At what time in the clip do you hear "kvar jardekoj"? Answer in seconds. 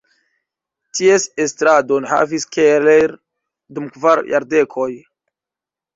3.99-4.93